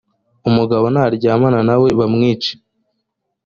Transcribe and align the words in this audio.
umugabo 0.49 0.85
naryamana 0.93 1.59
na 1.67 1.75
we 1.81 1.89
bamwice 1.99 2.51